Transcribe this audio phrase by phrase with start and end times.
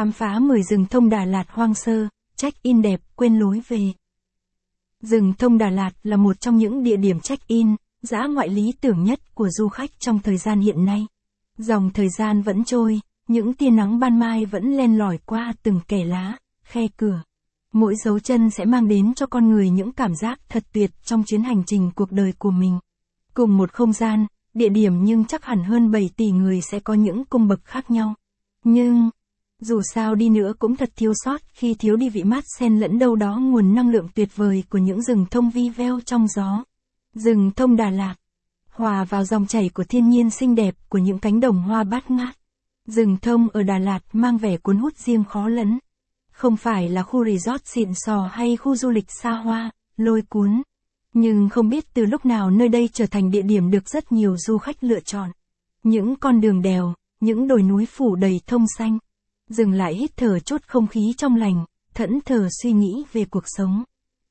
[0.00, 3.92] Khám phá 10 rừng thông Đà Lạt hoang sơ, check-in đẹp, quên lối về.
[5.02, 9.04] Rừng thông Đà Lạt là một trong những địa điểm check-in, dã ngoại lý tưởng
[9.04, 11.06] nhất của du khách trong thời gian hiện nay.
[11.58, 15.80] Dòng thời gian vẫn trôi, những tia nắng ban mai vẫn len lỏi qua từng
[15.88, 17.22] kẻ lá, khe cửa.
[17.72, 21.24] Mỗi dấu chân sẽ mang đến cho con người những cảm giác thật tuyệt trong
[21.26, 22.78] chuyến hành trình cuộc đời của mình.
[23.34, 26.94] Cùng một không gian, địa điểm nhưng chắc hẳn hơn 7 tỷ người sẽ có
[26.94, 28.14] những cung bậc khác nhau.
[28.64, 29.10] Nhưng,
[29.60, 32.98] dù sao đi nữa cũng thật thiếu sót khi thiếu đi vị mát sen lẫn
[32.98, 36.64] đâu đó nguồn năng lượng tuyệt vời của những rừng thông vi veo trong gió.
[37.14, 38.14] Rừng thông Đà Lạt.
[38.68, 42.10] Hòa vào dòng chảy của thiên nhiên xinh đẹp của những cánh đồng hoa bát
[42.10, 42.36] ngát.
[42.86, 45.78] Rừng thông ở Đà Lạt mang vẻ cuốn hút riêng khó lẫn.
[46.32, 50.62] Không phải là khu resort xịn sò hay khu du lịch xa hoa, lôi cuốn.
[51.12, 54.36] Nhưng không biết từ lúc nào nơi đây trở thành địa điểm được rất nhiều
[54.36, 55.30] du khách lựa chọn.
[55.82, 58.98] Những con đường đèo, những đồi núi phủ đầy thông xanh.
[59.50, 61.64] Dừng lại hít thở chút không khí trong lành,
[61.94, 63.84] thẫn thờ suy nghĩ về cuộc sống.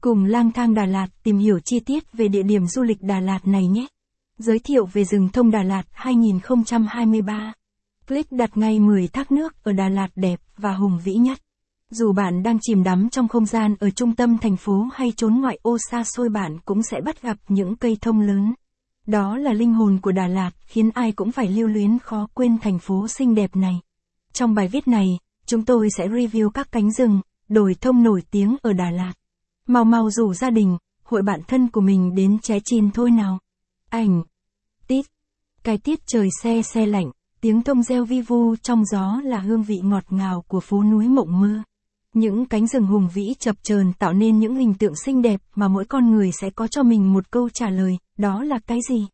[0.00, 3.20] Cùng lang thang Đà Lạt tìm hiểu chi tiết về địa điểm du lịch Đà
[3.20, 3.86] Lạt này nhé.
[4.38, 7.52] Giới thiệu về rừng thông Đà Lạt 2023.
[8.08, 11.38] Click đặt ngay 10 thác nước ở Đà Lạt đẹp và hùng vĩ nhất.
[11.90, 15.40] Dù bạn đang chìm đắm trong không gian ở trung tâm thành phố hay trốn
[15.40, 18.54] ngoại ô xa xôi bạn cũng sẽ bắt gặp những cây thông lớn.
[19.06, 22.58] Đó là linh hồn của Đà Lạt khiến ai cũng phải lưu luyến khó quên
[22.58, 23.80] thành phố xinh đẹp này.
[24.32, 28.56] Trong bài viết này, chúng tôi sẽ review các cánh rừng, đồi thông nổi tiếng
[28.62, 29.12] ở Đà Lạt.
[29.66, 33.38] Mau mau rủ gia đình, hội bạn thân của mình đến ché chim thôi nào.
[33.88, 34.22] Ảnh.
[34.86, 35.06] Tít.
[35.62, 37.10] Cái tiết trời xe xe lạnh,
[37.40, 41.08] tiếng thông reo vi vu trong gió là hương vị ngọt ngào của phố núi
[41.08, 41.62] mộng mơ.
[42.14, 45.68] Những cánh rừng hùng vĩ chập chờn tạo nên những hình tượng xinh đẹp mà
[45.68, 49.06] mỗi con người sẽ có cho mình một câu trả lời, đó là cái gì?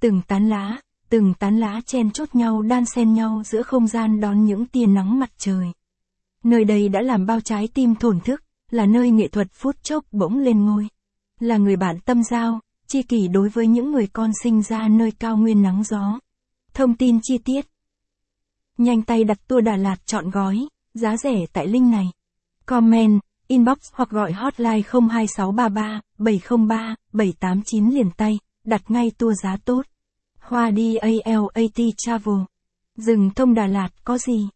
[0.00, 0.80] Từng tán lá,
[1.12, 4.86] từng tán lá chen chốt nhau đan xen nhau giữa không gian đón những tia
[4.86, 5.66] nắng mặt trời.
[6.44, 10.04] Nơi đây đã làm bao trái tim thổn thức, là nơi nghệ thuật phút chốc
[10.12, 10.88] bỗng lên ngôi.
[11.40, 15.10] Là người bạn tâm giao, chi kỷ đối với những người con sinh ra nơi
[15.10, 16.18] cao nguyên nắng gió.
[16.74, 17.66] Thông tin chi tiết.
[18.78, 22.06] Nhanh tay đặt tour Đà Lạt chọn gói, giá rẻ tại link này.
[22.66, 29.82] Comment, inbox hoặc gọi hotline 02633 703 789 liền tay, đặt ngay tour giá tốt.
[30.42, 32.34] Hoa đi ALAT Travel.
[32.96, 34.48] Rừng thông Đà Lạt có gì?